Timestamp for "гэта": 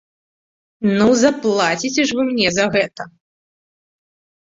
2.79-3.01